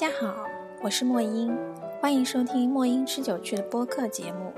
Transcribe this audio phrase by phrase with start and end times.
[0.00, 0.46] 大家好，
[0.80, 1.52] 我是莫英，
[2.00, 4.52] 欢迎收听莫英吃酒趣的播客节目。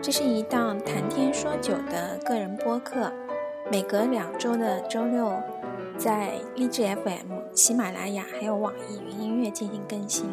[0.00, 3.12] 这是一档谈天说酒的个人播客，
[3.68, 5.32] 每隔两周的周六
[5.98, 10.30] 在荔枝 FM、喜马拉雅还有网易云音乐进行更新。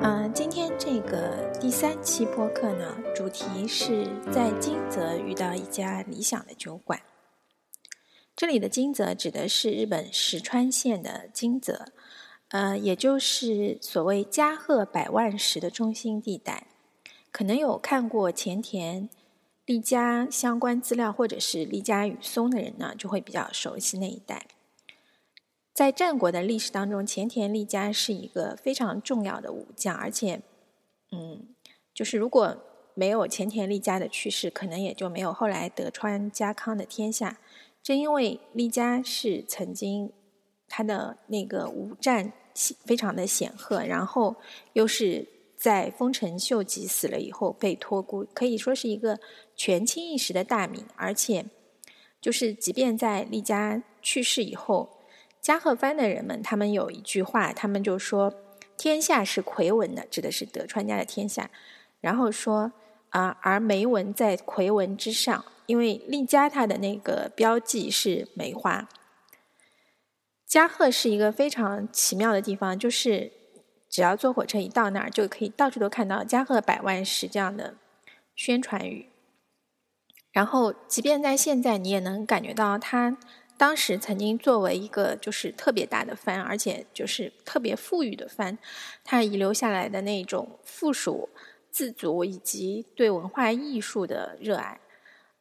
[0.00, 7.00] 嗯，今天这个第三期播客呢，主题是在金泽遇到一家理想的酒馆。
[8.36, 11.86] 这里的金泽指的是日本石川县的金泽，
[12.48, 16.66] 呃，也就是所谓加贺百万石的中心地带。
[17.30, 19.08] 可能有看过前田
[19.64, 24.46] 利家相关资料，或者是利家与松的人呢，就会比较熟悉那一带。
[25.72, 30.42] 在战国的历史当中，前田利家是一个非常重要的武将，而且，
[31.12, 31.48] 嗯，
[31.94, 32.56] 就是如果
[32.94, 37.38] 没有前田利家的去世，可能也就没有后来德川家康的天下。
[37.84, 40.10] 正因为丽家是曾经
[40.66, 42.32] 他的那个武战
[42.86, 44.34] 非常的显赫，然后
[44.72, 49.20] 又是在丰臣秀吉死了以后被托孤，可以说是一个
[49.54, 50.82] 权倾一时的大名。
[50.96, 51.44] 而且，
[52.22, 54.88] 就是即便在丽家去世以后，
[55.42, 58.32] 加贺藩的人们他们有一句话，他们就说
[58.78, 61.50] ：“天下是魁文的，指的是德川家的天下。”
[62.00, 62.72] 然后说
[63.10, 68.88] ：“啊，而梅文在魁文之上。”因为丽家它的那个标记是梅花，
[70.46, 73.32] 加贺是一个非常奇妙的地方，就是
[73.88, 77.74] 只要坐火车一到那儿，就可以到处都看到“加贺百万石”这样的
[78.36, 79.08] 宣传语。
[80.32, 83.16] 然后，即便在现在，你也能感觉到它
[83.56, 88.58] 当时曾经作为一个就是特别大的藩，而且就是特别富裕的藩，
[89.04, 91.28] 它遗留下来的那种富庶、
[91.70, 94.80] 自足以及对文化艺术的热爱。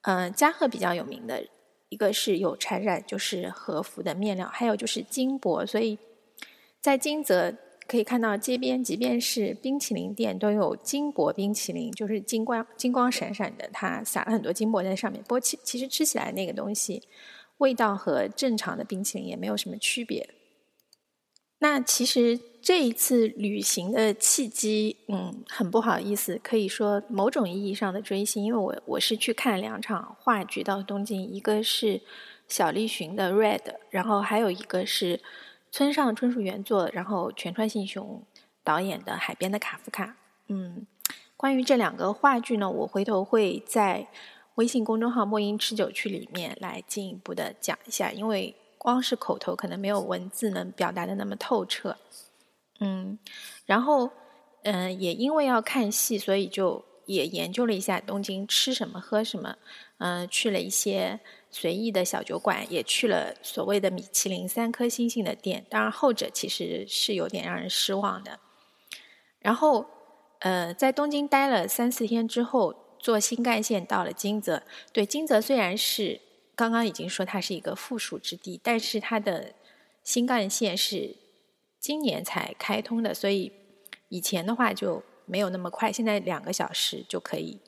[0.04, 1.46] 嗯，加贺比较有名的
[1.90, 5.98] 一个是有传染，就是和服的面料，还有就是金箔，所以
[6.82, 7.54] 在金泽
[7.88, 15.22] 可以看到街边，即便是冰淇淋店都有金箔冰淇淋，就是金光金光闪闪的，它撒了很多金箔在上面。
[15.24, 17.02] 不过其其实吃起来那个东西
[17.60, 20.28] 味道和正常的冰淇淋也没有什么区别。
[21.64, 22.38] 那其实。
[22.66, 32.00] 这一次旅行的契机，嗯，很不好意思，可以说某种意义上的追星，因为我我是去看两场话剧到东京，一个是
[32.48, 33.60] 小栗旬的《Red》，
[33.90, 35.20] 然后还有一个是
[35.74, 38.24] 村上春树原作，然后全川信雄
[38.64, 40.06] 导演的《海边的卡夫卡》。
[40.48, 40.88] 嗯，
[41.36, 44.08] 关于这两个话剧呢，我回头会在
[44.56, 51.98] 微信公众号“墨音持久区”里面来进一步的讲一下，因为光是口头可能没有文字能表达的那么透彻。
[52.82, 53.18] 嗯，
[53.66, 54.10] 然后，
[54.64, 59.56] 嗯，也因为要看戏，所以就也研究了一下东京吃什么喝什么，
[60.00, 68.38] 嗯，去了一些随意的小酒馆，也去了所谓的米其林三颗星星的店，当然后者其实是有点让人失望的。
[69.40, 69.86] 然后，
[70.40, 74.64] 呃，在东京待了三四天之后，坐新干线到了金泽。
[74.92, 76.20] 对，金泽虽然是
[76.56, 79.54] 刚刚已经说它是一个富庶之地，但是它的
[80.04, 81.18] 新干线是。
[81.84, 83.52] 今年才开通的，所以
[84.08, 85.92] 以前的话就没有那么快。
[85.92, 87.60] 现在两个小时就可以，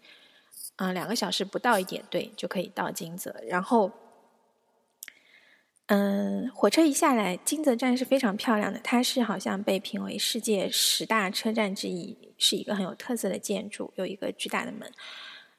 [0.77, 3.35] 嗯，两个小时不到一点，对，就可以到金泽。
[3.45, 3.91] 然后，
[5.87, 14.89] 嗯，火车一下来，金泽站是非常漂亮的，它是好像被评为世界十大车站之一，是一个很有特色的建筑，有一个巨大的门。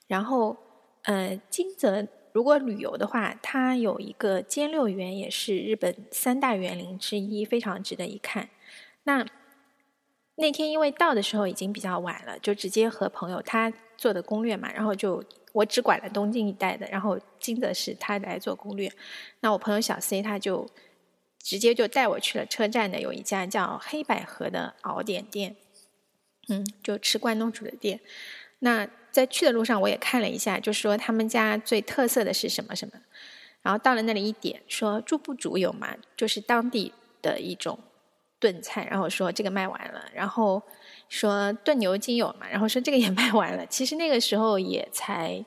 [0.06, 0.56] 然后，
[1.02, 2.08] 呃，金泽。
[2.36, 8.50] 如果旅游的话，它有一个兼六园，也是日本三大园林之一，非常值得一看。
[9.04, 9.24] 那
[10.34, 15.24] 那天因为到的时候已经比较晚了，就直接和朋友他做的攻略嘛，然后就
[15.54, 18.92] 我只管了东京一带的，然后金泽是他来做攻略。
[19.40, 20.68] 那我朋友小 C 他就
[21.38, 25.56] 直接就带我去了车站的有一家叫黑百合的熬点店，
[26.50, 28.00] 嗯，就吃关东煮的店。
[28.58, 28.86] 那
[29.16, 32.92] 在去的路上，我也看了一下，就说他们家最特色的是什么什么。
[33.62, 35.96] 然后到了那里一点，说猪不煮有吗？
[36.14, 36.92] 就是当地
[37.22, 37.78] 的一种
[38.38, 38.86] 炖菜。
[38.90, 40.04] 然后说这个卖完了。
[40.14, 40.62] 然后
[41.08, 42.46] 说炖牛筋有吗？
[42.50, 43.64] 然后说这个也 卖完了。
[43.66, 45.42] 其实那个时候也才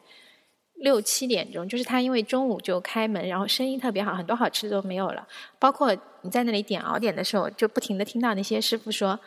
[0.78, 5.28] 六七点钟，就是他因为中午就开门，然后生意特别好，很多好吃的都没有了。
[5.60, 9.20] 包括你在那里点熬点的时候，就不停的听到那些师傅说。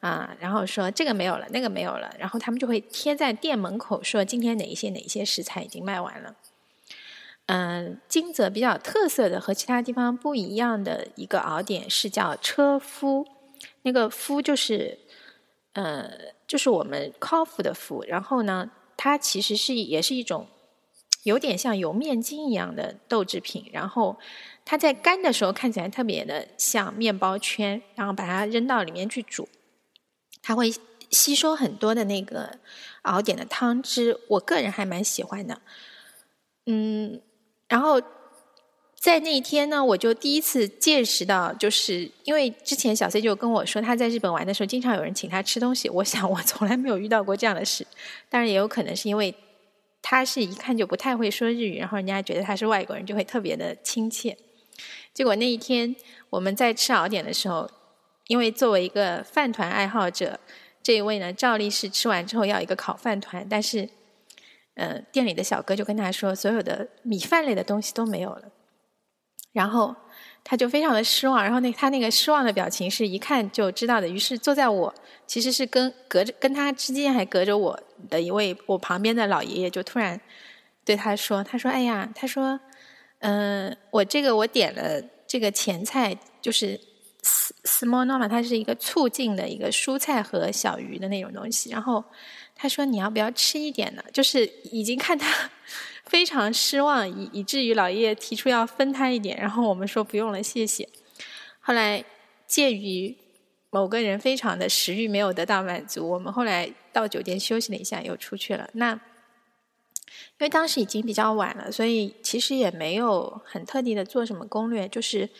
[0.00, 6.36] 啊，然后说这个没有了，那个没有了，然后他们就会贴在店门口说今天哪一些哪一些食材已经卖完了。
[7.46, 13.26] 嗯，金泽比较特色的和其他地方不一样的一个熬点是叫车夫，
[13.82, 14.98] 那个夫就是
[15.72, 16.10] 呃
[16.46, 20.46] 就是我们 coffee 的夫，然后呢，它其实是也是一种
[21.22, 24.18] 有点像油面筋一样的豆制品，然后
[24.64, 29.48] 它在干的时候看起来特别的像面包圈，然后把它扔到里面去煮，
[30.48, 30.72] 它会
[31.10, 32.58] 吸收很多的那个
[33.02, 35.60] 熬点的汤汁，我个人还蛮喜欢的。
[36.64, 37.20] 嗯，
[37.68, 38.00] 然后
[38.98, 45.90] 在那一天呢，我就第一次见识到，就是因为之前小 C 就跟我说，他在日本玩的时候，经常有人请他吃东西。
[45.90, 47.86] 我想我从来没有遇到过这样的事，
[48.30, 49.34] 当然也有可能是因为
[50.00, 54.38] 他是一看就不太会说日语，然后人家觉得他是外国人，就会特别的亲切。
[55.12, 55.94] 结果那一天
[56.30, 57.70] 我们在吃熬点的时候，
[58.28, 60.38] 因为作为一个饭团爱好者，
[60.80, 63.88] 这一位呢，照例是吃完之后要一个烤饭团，但是。
[64.80, 68.42] 呃，店里的小哥就跟他说，所有的米饭类的东西都没有了，
[69.50, 69.92] 然后
[70.44, 74.06] 他就非常的失望，然后那他那个失望的表情是一看就知道的。
[74.06, 74.94] 于是坐在我
[75.26, 77.76] 其实是跟隔着跟他之间还隔着我
[78.08, 80.20] 的一位我旁边的老爷爷就突然
[80.84, 82.60] 对他说：“他说，哎呀，他说，
[83.18, 86.80] 嗯，我这个我点了这个前菜，就是
[87.64, 92.04] small 它是一个促进的一个蔬菜和小鱼的那种东西，然后。”
[92.60, 95.48] 他说：“你要不要吃一点呢？”就是已经看他
[96.06, 100.88] 非常失望，以以至于老爷爷提出要分他一点，然后我们说不用了，谢谢。
[101.62, 102.04] 后来
[102.48, 103.16] 鉴于
[103.70, 108.68] 某个人非常的食欲没有得到满足，我们后来到酒店休息了一下，又出去了。
[108.72, 109.00] 那因
[110.38, 115.30] 为当时已经比较晚了，所以其实也没有很特地的做什么攻略，就是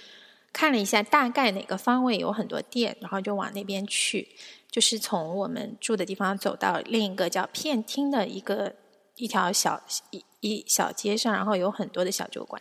[0.59, 4.27] 看了一下大概哪个方位有很多店，然后就往那边去。
[4.69, 8.75] 就是从我们住的地方走到另一个叫片厅的一个
[9.15, 12.61] 一条小一一小街上，然后有很多的小酒馆。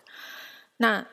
[0.77, 1.07] 那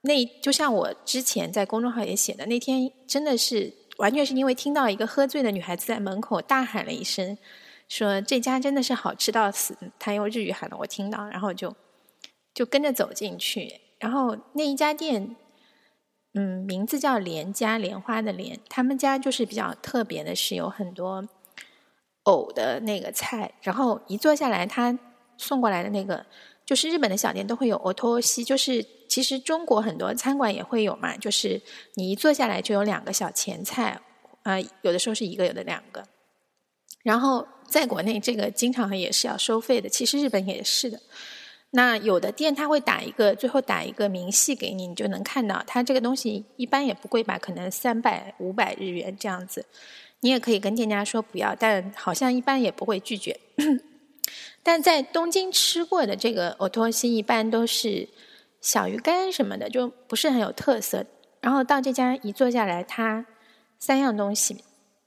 [0.00, 7.36] 那就像我之前在公众号也写的，那天真的是完全是因为听到一个喝醉的女孩子在门口大喊了一声，
[7.86, 9.76] 说这家真的是好吃到死。
[9.98, 11.76] 她用日语喊的，我听到，然后就
[12.54, 15.36] 就跟着走进去，然后那一家店。
[16.34, 21.22] 嗯，名字叫莲家莲花的莲，他们家就是比较特别的是有很多
[22.22, 24.98] 藕的那个菜，然后一坐下来，他
[25.36, 26.24] 送过来的那个
[26.64, 31.60] 就是日本的小店都会有藕托西，就是其实中国很多餐馆也会有嘛，就是
[31.96, 34.00] 你一坐下来就有两个小前菜，
[34.42, 36.02] 啊，有的时候是一个，有的两个，
[37.02, 40.98] 然后在国内这个经常也是要收费的，其实日本也是的。
[41.74, 49.64] 那有的店他会打一个，最后打一个明细给你，你就能看到，它这个东西一般也不贵吧，可能三百五百日元这样子。
[50.20, 53.40] 你也可以跟店家说不要，但好像一般也不会拒绝。
[54.62, 58.06] 但在东京吃过的这个欧托西，一般都是
[58.60, 61.06] 小鱼干什么的，就不是很有特色。
[61.40, 63.24] 然后到这家一坐下来，它
[63.78, 64.62] 三样东西，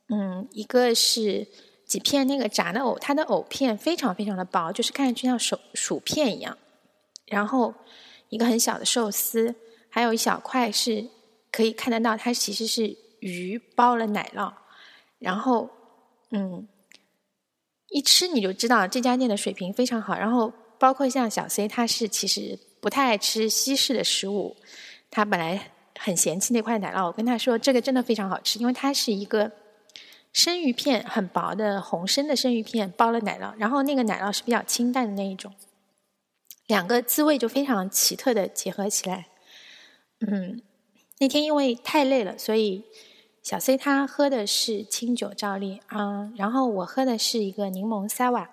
[0.09, 1.47] 嗯，一个是。
[1.85, 6.57] 几片那个炸的藕，它的藕片非常非常的薄，就是看上去像手薯片一样。
[7.27, 7.73] 然后
[8.29, 9.53] 一个很小的寿司，
[9.89, 11.05] 还有一小块是
[11.51, 14.51] 可以看得到，它其实是鱼包了奶酪。
[15.19, 15.69] 然后，
[16.31, 16.67] 嗯，
[17.89, 20.15] 一吃你就知道这家店的水平非常好。
[20.15, 24.57] 然后包括像小 C，他是其实不太爱吃西式的食物，
[25.11, 27.05] 他本来很嫌弃那块奶酪。
[27.05, 29.51] 我跟他说，这个真的非常好吃，因为它是一个。
[30.35, 35.53] 生鱼片很薄的红生的生鱼片包了奶酪，然后那个奶酪是比较清淡的那一种，
[36.67, 39.27] 两个滋味就非常奇特的结合起来。
[40.19, 40.61] 嗯，
[41.19, 42.83] 那天因为太累了，所以
[43.41, 48.49] 小 C 他喝的是清酒照例啊，然后我喝的是一个柠檬沙瓦。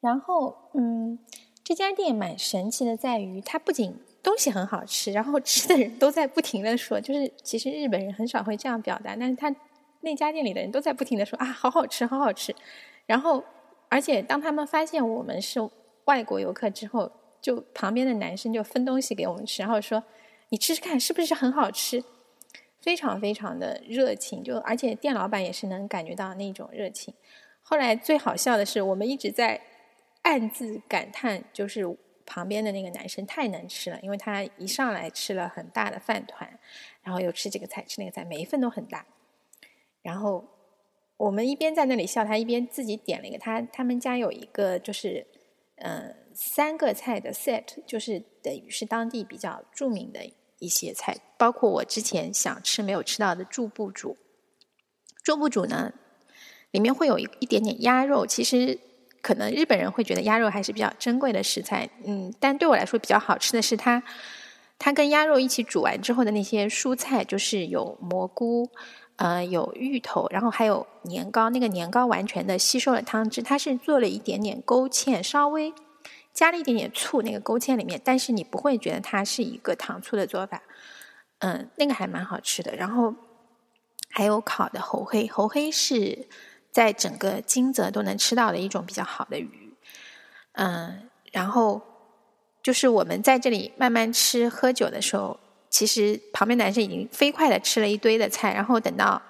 [0.00, 1.20] 然后嗯，
[1.62, 9.54] 这家店蛮神奇的，在于它不仅东西很好吃，然后吃的人都在不停的说，就是其实日本人很少会这样表达，但是他。
[10.06, 12.54] 那家店里的人都在不停的说啊，好好吃，好好吃。
[13.06, 13.42] 然后，
[13.88, 15.58] 而且当他们发现我们是
[16.04, 17.10] 外国游客之后，
[17.40, 20.00] 就旁边的男生就分东西给我们吃，然后说
[20.50, 22.04] 你吃吃看，是不是很好吃？
[22.80, 27.12] 非常非常的热情，就而且店老板也是能感觉到那种热情。
[27.62, 29.60] 后来最好笑的是，我们一直在
[30.22, 31.84] 暗自感叹，就是
[32.24, 36.48] 旁边的那个男生太能吃了，因为他一上来吃了很大的饭团，
[37.02, 39.04] 然后又吃这个菜吃那个菜，每一份都很大。
[40.06, 40.44] 然后
[41.16, 43.38] 我们一边在那里笑，他一边自己点了一个。
[43.38, 45.26] 他他们家有一个就是
[45.78, 50.20] 嗯三个菜的 set，就是等于是当地比较著名的
[50.60, 54.16] 一些菜，包括我之前想吃没有吃到的猪部煮。
[55.24, 55.92] 猪部煮呢，
[56.70, 58.24] 里面会有一一点点鸭肉。
[58.24, 58.78] 其实
[59.20, 64.00] 可能日本人会觉得鸭肉还是比较珍贵的食材，嗯，但对我来说比较好吃的是它，
[64.78, 68.70] 它跟鸭肉一起煮完之后的那些蔬菜，就是有蘑菇。
[69.16, 71.48] 呃，有芋头，然后还有年糕。
[71.48, 75.72] 那个年糕完全的吸收了汤汁，它是做了一点点勾芡，稍微
[76.34, 80.62] 加了一点点醋，那个勾芡里面，但是你不会觉得它是一个糖醋的做法。
[81.38, 82.76] 嗯，那个还蛮好吃的。
[82.76, 83.14] 然后
[84.10, 86.28] 还有烤的猴黑，猴黑是
[86.70, 89.74] 在整个金泽都能吃到的一种比较好的鱼。
[90.52, 91.80] 嗯，然后
[92.62, 95.40] 就是我们在这里慢慢吃喝酒的时候。
[95.76, 99.20] 其实旁边男生已经飞快的吃了一堆的菜，然后等到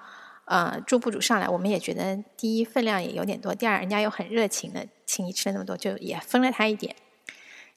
[0.45, 6.95] 呃住部主上来，我们也觉得第一分量也有点多，第二人家又很热情的请你吃了那么多，就也分了他一点。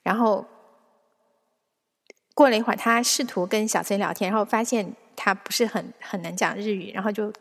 [0.04, 0.46] 然后
[2.32, 7.32] 过了一会儿，他试图跟小 C 聊天，然后发现他不是很很能讲日语，然后就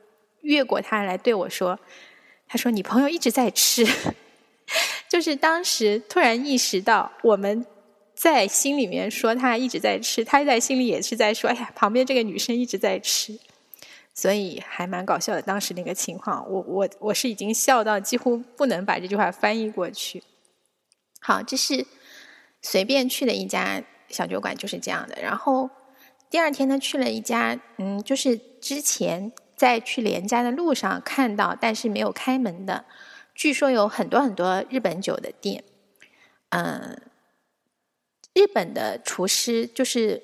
[0.42, 1.80] 越过他来对我说
[2.50, 3.86] ：“他说你朋友一直在吃。”
[5.08, 7.64] 就是当时突然意识到我们。
[8.22, 13.40] 在心里面说他一直在吃，他在心里也是在说：“哎呀，旁边这个女生一直在吃。”
[14.14, 15.42] 所以还蛮搞笑的。
[15.42, 20.22] 当时那个情况，我我我是已经笑到几乎不能把这句话翻译过去。
[21.22, 21.88] 好，这是
[22.62, 25.18] 随便去的一家小酒馆，就是这样的。
[25.22, 25.70] 然后
[26.30, 32.84] 第二天呢，去了一家，嗯，就是之前在去连家的路上看到，但是没有开门的，
[33.34, 35.64] 据说有很多很多日本酒的店，
[36.50, 37.02] 嗯。
[38.40, 40.24] 日本的厨师就是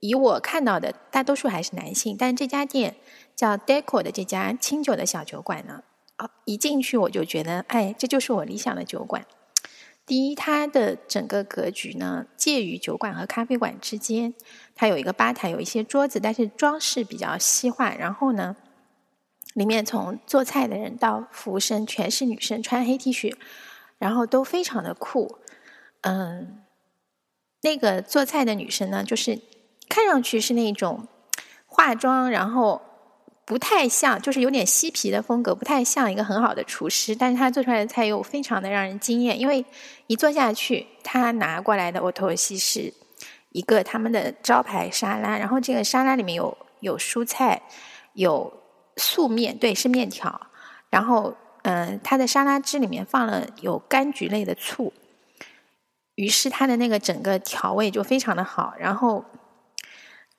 [0.00, 2.96] 以我看到的大多数还是男性，但这家店
[3.34, 5.82] 叫 Deco 的这家清酒的小酒馆呢，
[6.16, 9.24] 啊，一进去我就觉得，哎，这就是我理想的酒馆。
[10.04, 14.34] 第一，它的整个格局呢介于酒馆和咖啡馆之间，
[14.74, 17.94] 它有一个吧台，有一些桌子，但是装饰比较西化。
[17.94, 18.54] 然后呢，
[19.54, 23.34] 里面从做菜的人到服务生全是女生，穿黑 T 恤，
[23.96, 25.38] 然后都非常的酷，
[26.02, 26.58] 嗯。
[27.62, 29.38] 那个做菜的女生呢，就是
[29.88, 31.08] 看上去是那种
[31.66, 32.82] 化妆，然后
[33.44, 37.14] 不太像，就是有点嬉皮的风格，不太像一个很好的厨师。
[37.14, 39.64] 但是她做出来的菜又非常的让人惊艳，因为
[40.06, 42.92] 一坐下去，她拿过来的 o t o s 是
[43.50, 47.62] 一个他们的招牌沙拉，然后这个沙拉里面有有蔬菜，
[48.14, 48.52] 有
[48.96, 50.48] 素面，对，是面条。
[50.90, 54.92] 然后，嗯，它的沙拉汁里面放了有柑橘类的醋。
[56.14, 58.74] 于是它的那个整个调味就非常的好。
[58.78, 59.24] 然后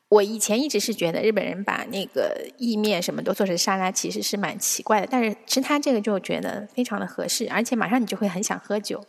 [0.09, 5.07] 我以前一直是觉得日本人把那个意面什么都做成沙拉，其实是蛮奇怪的。
[5.09, 9.03] 但是吃它这个就觉得非常的合适，而且马上你就会很想喝酒。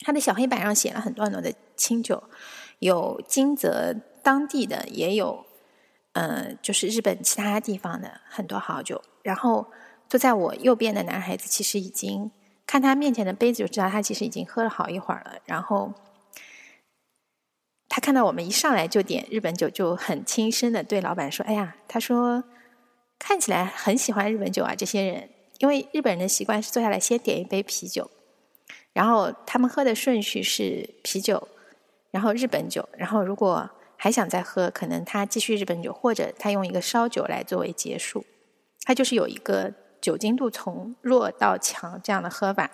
[0.00, 2.22] 它的小黑板上写了很多很多的清酒，
[2.78, 5.46] 有金泽当地的，也有
[6.12, 9.02] 呃，就是日本其他地方的很多好酒。
[9.22, 9.66] 然后
[10.08, 12.30] 坐在我右边的男孩子其实已经。
[12.70, 15.40] 看他面前的杯子就知道，他其实已经喝了好一会儿了。
[15.44, 15.92] 然后
[17.88, 22.44] 他看到我们一上来就点日本酒，就很轻声的对老板说：“哎呀，他说
[23.18, 25.28] 看起来很喜欢日本酒啊，这些人。
[25.58, 28.08] 因为日本人的习惯是坐下来先点一杯啤酒，
[28.92, 31.48] 然后他们喝的顺序是啤酒，
[32.12, 38.24] 然后日本酒，然后如果还想再喝，可能他继续日本酒，或者他用一个烧酒来作为结束。
[38.84, 42.70] 他就是有一个。”酒精度从弱到强这样的喝法，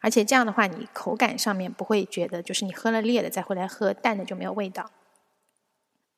[0.00, 4.90] 而且这样的话，你口感上面不会觉得就是你喝了烈的再回来喝淡的就没有味道。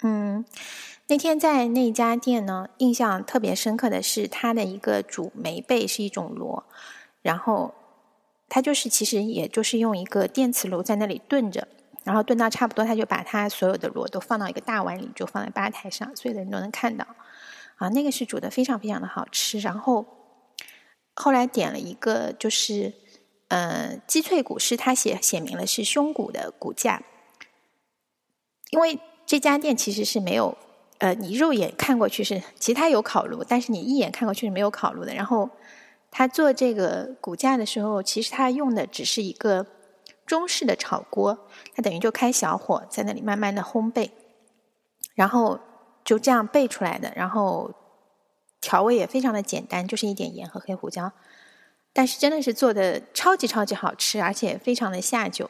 [0.03, 0.45] 嗯，
[1.07, 6.65] 那天在那家店呢，印象特别深刻的是它的一个煮梅贝是一种螺，
[7.23, 7.75] 然后
[8.49, 11.69] 它就是其实也就是用一个电磁炉在那里炖着，
[12.05, 17.07] 然后炖到差不多，他就把它所有的螺都放到一个大碗里，就放在吧台上，所有的人都能看到。
[17.77, 20.05] 啊，那个是煮的非常非常的好吃，然后。
[21.19, 22.93] 后来点了一个，就是
[23.49, 27.03] 呃鸡脆骨，是他写写明了是胸骨的骨架，
[28.71, 30.57] 因为这家店其实是没有
[30.99, 35.15] 呃，你肉眼看过去是，其他有烤炉，但是你一眼看过去是没有烤炉的。
[35.15, 35.49] 然后
[36.11, 39.67] 他做这个骨架的时候，其实他用的只是一个
[40.27, 44.11] 中式的炒锅，他等于就开小火在那里慢慢的烘焙，
[45.15, 45.59] 然后
[46.05, 47.73] 就这样焙出来的，然后。
[48.67, 51.13] 调味也非常的简单，就是一点盐和黑胡椒，
[51.93, 55.49] 但是真的是做的超级超级好吃，而且非常的下酒。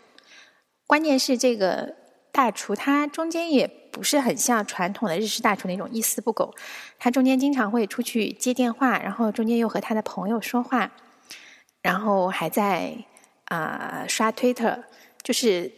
[0.86, 1.94] 关键是这个
[2.30, 6.54] 大厨他中间也不是很像传统的日式大厨那种一丝不苟，
[6.98, 10.92] 他中间经常会出去接电话，然后中间又和他的朋友说话，
[11.80, 12.94] 然后还在
[13.46, 14.82] 啊刷 Twitter，
[15.22, 15.72] 就是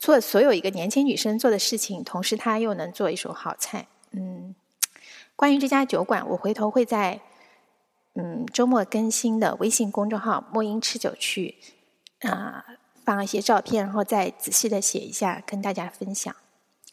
[0.00, 4.56] 做所有一个年轻女生做的事情，同时他又能做一手好菜，嗯。
[5.40, 7.18] 关于这家酒馆，我回头会在
[8.14, 11.54] 嗯周末更新的微信公众号“莫音吃酒”去
[12.20, 12.62] 啊
[13.06, 16.36] 放一些照片，然后再仔细的写一下，跟大家分享。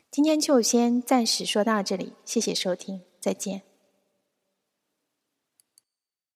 [0.10, 3.67] 今天就先暂时说到这里，谢谢收听，再见。